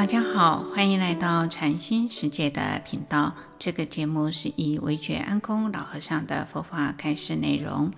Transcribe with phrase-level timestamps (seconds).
[0.00, 3.34] 大家好，欢迎来到禅心世界的频道。
[3.58, 7.92] 这个节目是以惟觉安公老和尚的佛法开示内容，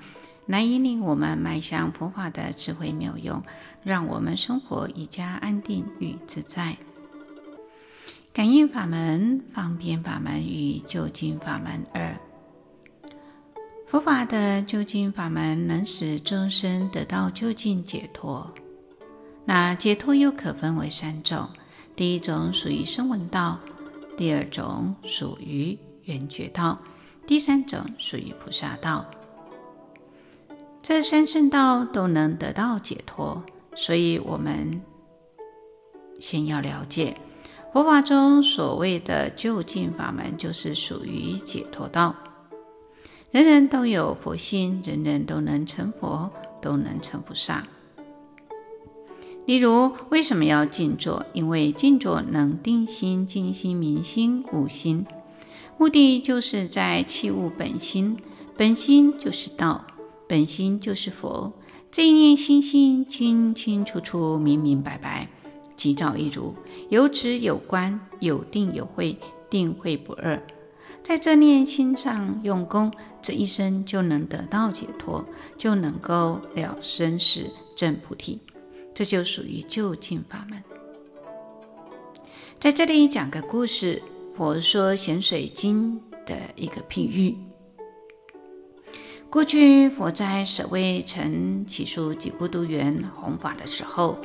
[0.46, 3.40] 来引领我们迈向佛法的智慧妙用，
[3.84, 6.76] 让我们生活更加安定与自在。
[8.32, 12.18] 感应法门、方便法门与究竟法门二。
[13.86, 18.52] 佛法的究竟法门能使众生得到究竟解脱。
[19.44, 21.48] 那解脱又可分为三种。
[21.94, 23.58] 第一种属于声闻道，
[24.16, 26.78] 第二种属于缘觉道，
[27.26, 29.04] 第三种属于菩萨道。
[30.82, 33.44] 这三圣道都能得到解脱，
[33.76, 34.80] 所以我们
[36.18, 37.14] 先要了解
[37.72, 42.14] 佛法中所谓的究竟法门，就是属于解脱道。
[43.30, 47.62] 人人都有佛心，人人都能成佛，都能成菩萨。
[49.44, 51.26] 例如，为什么要静坐？
[51.32, 55.04] 因为静坐能定心、静心、明心、悟心，
[55.76, 58.16] 目的就是在契悟本心。
[58.56, 59.84] 本心就是道，
[60.28, 61.52] 本心就是佛。
[61.90, 65.28] 这一念心心清清楚楚、明明白白，
[65.76, 66.54] 即照一如，
[66.88, 69.18] 有止有观，有定有慧，
[69.50, 70.40] 定慧不二。
[71.02, 75.24] 在这念心上用功，这一生就能得到解脱，
[75.58, 78.38] 就能够了生死、证菩提。
[78.94, 80.62] 这就属于就近法门。
[82.58, 84.02] 在这里讲个故事，
[84.36, 87.36] 佛说咸水经的一个譬喻。
[89.28, 94.18] 过去佛在舍卫城只树给孤独园弘法的时候，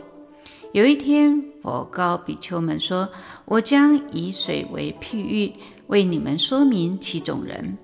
[0.73, 3.09] 有一天佛告比丘们说
[3.45, 5.53] ：“我将以水为譬喻，
[5.87, 7.77] 为你们说明七种人，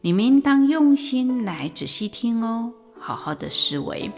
[0.00, 4.10] 你们应当用心来仔细听哦，好好的思维。”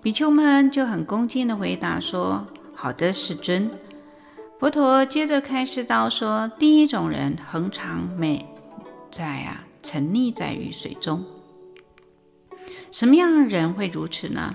[0.00, 3.68] 比丘们就很恭敬地回答说：“好的，世尊。”
[4.60, 8.46] 佛陀接着开示道说：“第一种人恒常美
[9.10, 11.24] 在啊，沉溺在于水中。
[12.92, 14.54] 什么样的人会如此呢？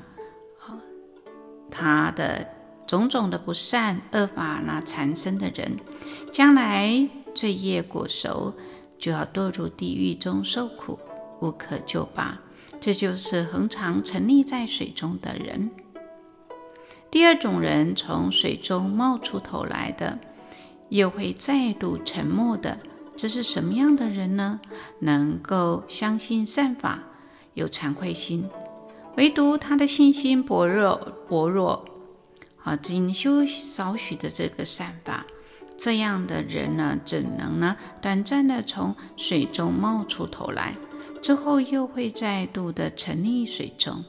[1.69, 2.47] 他的
[2.87, 5.75] 种种的不善恶法那缠身的人，
[6.31, 8.53] 将来罪业果熟，
[8.97, 10.97] 就要堕入地狱中受苦，
[11.41, 12.39] 无可救拔。”
[12.79, 15.71] 这就是恒常沉溺在水中的人。
[17.09, 20.17] 第二种人从水中冒出头来的，
[20.89, 22.79] 又会再度沉没的，
[23.15, 24.59] 这是什么样的人呢？
[24.99, 27.03] 能够相信善法，
[27.53, 28.49] 有惭愧心，
[29.15, 30.95] 唯独他的信心薄弱，
[31.29, 31.85] 薄弱，
[32.63, 35.25] 啊，仅修少许的这个善法，
[35.77, 40.73] 这样的人呢，怎能呢，短暂的从水中冒出头来？
[41.23, 44.03] 之后又会再度的沉溺水中。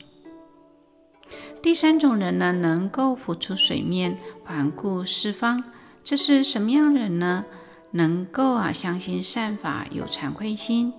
[1.62, 5.62] 第三种人呢，能够浮出水面，环顾四方，
[6.02, 7.44] 这是什么样人呢？
[7.92, 10.92] 能够啊，相信善法，有惭愧心，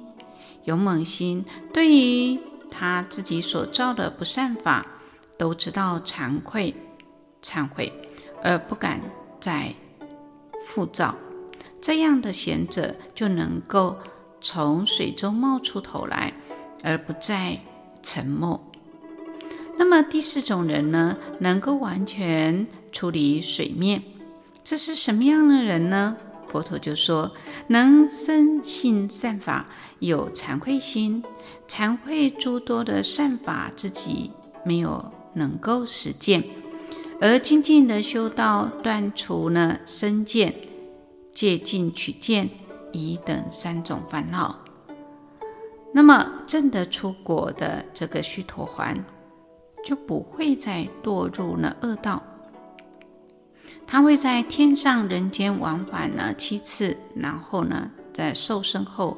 [0.64, 1.44] 勇猛心，
[1.74, 2.40] 对于
[2.72, 4.88] 他自己所造的不善法，
[5.38, 6.74] 都知道惭愧、
[7.44, 7.92] 忏悔，
[8.42, 9.02] 而不敢
[9.42, 9.76] 再
[10.66, 11.14] 复造。
[11.82, 13.98] 这样的贤者就能够。
[14.48, 16.32] 从水中冒出头来，
[16.84, 17.60] 而不再
[18.04, 18.62] 沉没。
[19.76, 24.04] 那么第四种人呢，能够完全出离水面，
[24.64, 26.16] 这是什么样的人呢？
[26.48, 27.32] 佛陀就说：
[27.70, 29.66] 能生信善法，
[29.98, 31.24] 有惭愧心，
[31.68, 34.30] 惭愧诸多的善法自己
[34.64, 36.44] 没有能够实践，
[37.20, 40.54] 而精进的修道，断除呢身见、
[41.34, 42.48] 戒禁取见。
[42.96, 44.58] 疑等三种烦恼，
[45.94, 48.98] 那么证得出果的这个须陀洹，
[49.84, 52.24] 就不会再堕入了恶道。
[53.88, 59.18] 他会在天上人间往返呢七次，然后呢，在受生后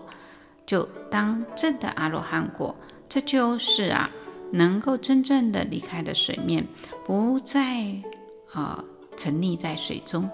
[0.66, 2.76] 就当证的阿罗汉果。
[3.08, 4.10] 这就是啊，
[4.52, 6.68] 能够真正的离开了水面，
[7.06, 7.86] 不再
[8.52, 8.84] 啊、
[9.16, 10.30] 沉溺在水中。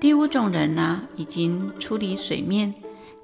[0.00, 2.72] 第五种人呢，已经出离水面，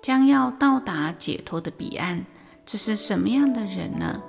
[0.02, 2.26] 将要到达解脱的彼岸。
[2.66, 4.20] 这是什么样的人呢？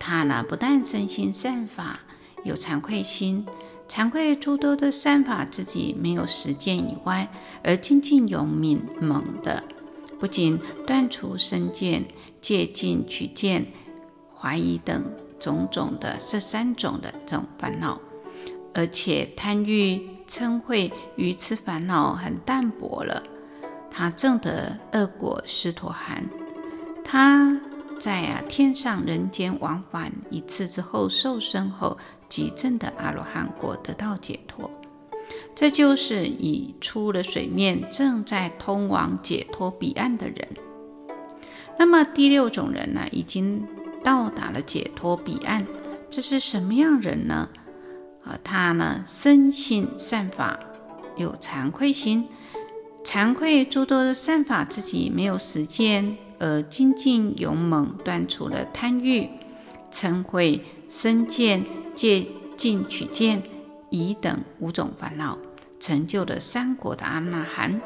[0.00, 2.00] 他呢，不但身心善法，
[2.42, 3.46] 有惭愧心，
[3.88, 7.30] 惭愧诸多的善法自己没有实践以外，
[7.62, 9.62] 而精进勇敏猛的，
[10.18, 12.04] 不仅断除身见、
[12.42, 13.64] 戒禁取见、
[14.34, 15.04] 怀疑等
[15.38, 18.00] 种种的这三种的这种烦恼，
[18.74, 20.17] 而且贪欲。
[20.28, 23.22] 嗔恚愚痴烦恼很淡薄了，
[23.90, 26.22] 他证得恶果须陀含，
[27.02, 27.58] 他
[27.98, 31.96] 在啊天上人间往返一次之后受生后
[32.28, 34.70] 极证的阿罗汉果得到解脱。
[35.54, 40.48] 这就是已出了水面，正在通往解脱彼岸的人。
[41.78, 43.66] 那么第六种人呢，已经
[44.04, 45.66] 到达了解脱彼岸，
[46.10, 47.48] 这是什么样人呢？
[48.28, 50.60] 啊，他呢，深信善法，
[51.16, 52.28] 有惭愧心，
[53.02, 59.30] 惭愧诸多的善法自己没有实践，而精进勇猛，断除了贪欲、
[59.90, 60.60] 嗔恚、
[60.90, 61.64] 身见、
[61.94, 62.26] 戒
[62.56, 63.42] 禁取见、
[63.88, 65.38] 疑等五种烦恼。
[65.80, 67.80] 成就了三果的阿那含，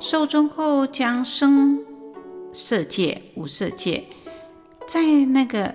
[0.00, 1.78] 寿终后将生
[2.50, 4.04] 色界、无色界，
[4.88, 5.74] 在那个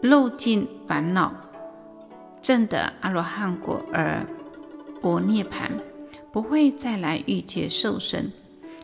[0.00, 1.34] 漏尽烦恼，
[2.42, 4.26] 证得阿罗汉果而
[5.00, 5.70] 般涅槃，
[6.32, 8.30] 不会再来欲界受生。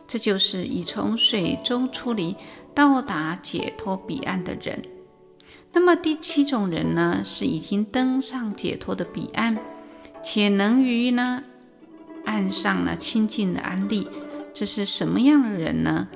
[0.07, 2.35] 这就是已从水中出离，
[2.73, 4.81] 到达解脱彼岸的人。
[5.73, 9.57] 那么第七种人呢，是已经登上解脱的彼岸，
[10.23, 11.43] 且能于呢。
[12.23, 14.07] 岸上呢，清净的安立，
[14.53, 16.07] 这是什么样的人呢？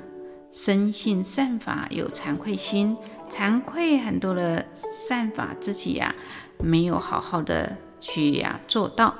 [0.51, 2.97] 深信善法，有惭愧心，
[3.29, 4.65] 惭愧很多的
[5.07, 6.15] 善法自己呀、
[6.63, 9.15] 没有好好的去呀、做到，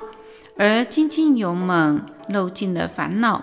[0.56, 3.42] 而精进勇猛，漏尽了烦恼，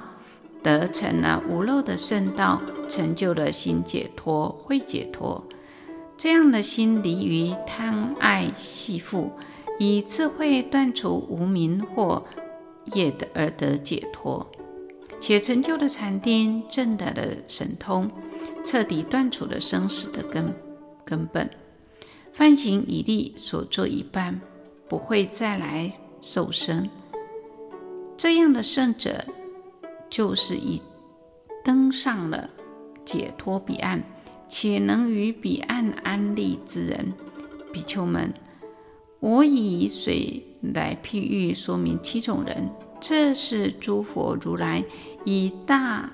[0.64, 5.44] 得成了无漏的圣道，成就了心解脱、慧解脱。
[6.16, 9.30] 这样的心离于贪爱系缚，
[9.80, 12.26] 以智慧断除无明或。
[12.94, 14.50] 业的而得解脱，
[15.20, 18.10] 且成就了禅定，正得了神通，
[18.64, 20.56] 彻底断除了生死的根
[21.04, 21.50] 根本。
[22.38, 24.40] 梵行已立，所作一半，
[24.88, 25.92] 不会再来
[26.22, 26.88] 受生。
[28.16, 29.26] 这样的圣者，
[30.08, 30.80] 就是已
[31.66, 32.48] 登上了
[33.04, 34.04] 解脱彼岸，
[34.48, 37.12] 且能于彼岸安立之人。
[37.74, 38.32] 比丘们，
[39.20, 42.70] 我以水来譬喻说明七种人，
[43.02, 44.86] 这是诸佛如来
[45.26, 46.12] 以大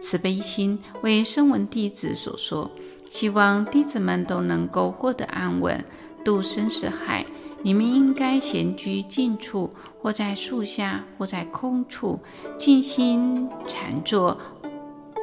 [0.00, 2.68] 慈悲心为声闻弟子所说，
[3.08, 5.84] 希望弟子们都能够获得安稳，
[6.24, 7.24] 度生死海。
[7.62, 9.70] 你们应该闲居静处，
[10.00, 12.20] 或在树下，或在空处，
[12.56, 14.38] 静心禅坐，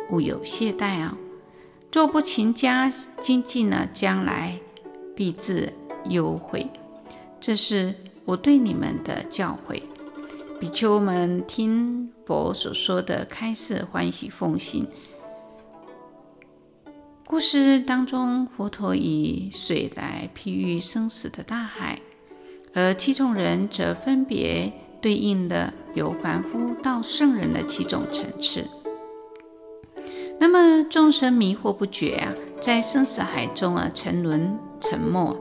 [0.10, 1.18] 勿有懈怠啊！
[1.92, 2.92] 若不勤加
[3.22, 4.60] 精进呢，将来
[5.16, 5.72] 必自
[6.10, 6.68] 忧悔。
[7.40, 7.94] 这是
[8.26, 9.82] 我对你们的教诲，
[10.60, 14.88] 比丘们听佛所说的开示，欢喜奉行。
[17.34, 22.00] 故事当中，佛陀以水来譬喻生死的大海，
[22.76, 24.72] 而七种人则分别
[25.02, 28.68] 对应的由凡夫到圣人的七种层次。
[30.40, 35.36] 那么众生迷惑不觉啊，在生死海中啊，沉沦沉没。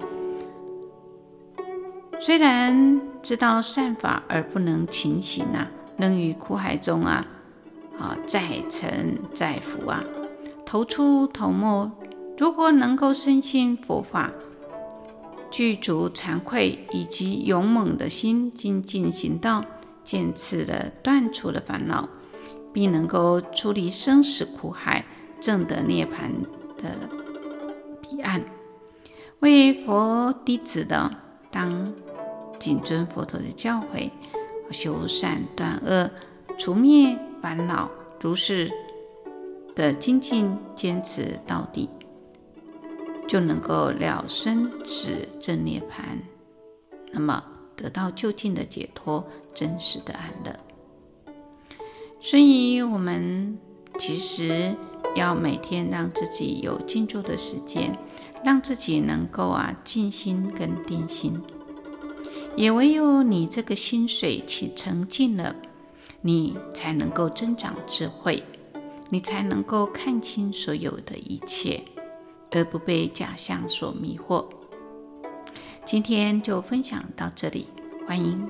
[2.19, 7.23] 虽然知道善法而不能勤行啊，仍于苦海中啊，
[7.99, 10.03] 啊载沉载浮啊，
[10.73, 11.93] 头出头没。
[12.39, 14.33] 如果能够深信佛法，
[15.51, 19.63] 具足惭愧以及勇猛的心，精进行道，
[20.03, 22.09] 渐次的断除了烦恼，
[22.73, 25.05] 并能够出离生死苦海，
[25.43, 26.31] 证得涅槃
[26.83, 26.97] 的
[28.01, 28.43] 彼岸。
[29.41, 31.11] 为佛弟子的
[31.51, 31.93] 当。
[32.59, 34.09] 谨遵佛陀的教诲，
[34.71, 36.09] 修善断恶，
[36.57, 38.71] 除灭烦恼，如是
[39.75, 41.89] 的精进坚持到底，
[43.27, 46.19] 就能够了生死正涅槃，
[47.11, 47.43] 那么
[47.77, 49.25] 得到究竟的解脱，
[49.55, 50.57] 真实的安乐。
[52.21, 53.59] 所以，我们
[53.99, 54.75] 其实
[55.17, 57.99] 要每天让自己有静坐的时间，
[58.45, 61.41] 让自己能够啊静心跟定心。
[62.55, 65.57] 也唯有你这个心水起澄净了，
[66.21, 68.45] 你才能够增长智慧，
[69.13, 71.83] 你才能够看清所有的一切，
[72.51, 74.47] 而不被假象所迷惑。
[75.85, 77.67] 今天就分享到这里，
[78.09, 78.49] 欢迎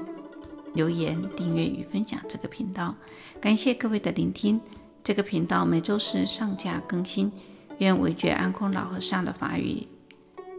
[0.73, 2.95] 留言、订阅与分享这个频道。
[3.41, 4.61] 感谢各位的聆听。
[5.03, 7.33] 这个频道每周四上架更新。
[7.79, 9.89] 愿韦觉安空老和尚的法语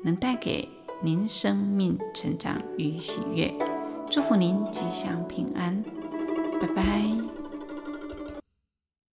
[0.03, 0.67] 能带给。
[1.01, 3.53] 您生命成长与喜悦，
[4.09, 5.83] 祝福您吉祥平安，
[6.61, 7.32] 拜拜。